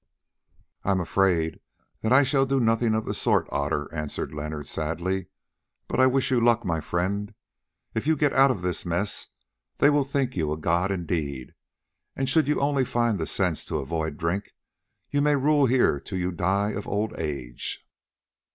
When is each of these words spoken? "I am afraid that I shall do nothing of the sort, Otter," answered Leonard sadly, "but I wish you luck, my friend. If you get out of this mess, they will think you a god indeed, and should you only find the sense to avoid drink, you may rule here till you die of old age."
"I 0.83 0.89
am 0.89 0.99
afraid 0.99 1.59
that 2.01 2.11
I 2.11 2.23
shall 2.23 2.47
do 2.47 2.59
nothing 2.59 2.95
of 2.95 3.05
the 3.05 3.13
sort, 3.13 3.45
Otter," 3.51 3.87
answered 3.93 4.33
Leonard 4.33 4.67
sadly, 4.67 5.27
"but 5.87 5.99
I 5.99 6.07
wish 6.07 6.31
you 6.31 6.41
luck, 6.41 6.65
my 6.65 6.81
friend. 6.81 7.35
If 7.93 8.07
you 8.07 8.15
get 8.15 8.33
out 8.33 8.49
of 8.49 8.63
this 8.63 8.83
mess, 8.83 9.27
they 9.77 9.91
will 9.91 10.03
think 10.03 10.35
you 10.35 10.51
a 10.51 10.57
god 10.57 10.89
indeed, 10.89 11.53
and 12.15 12.27
should 12.27 12.47
you 12.47 12.59
only 12.59 12.83
find 12.83 13.19
the 13.19 13.27
sense 13.27 13.63
to 13.65 13.77
avoid 13.77 14.17
drink, 14.17 14.49
you 15.11 15.21
may 15.21 15.35
rule 15.35 15.67
here 15.67 15.99
till 15.99 16.17
you 16.17 16.31
die 16.31 16.71
of 16.71 16.87
old 16.87 17.13
age." 17.19 17.87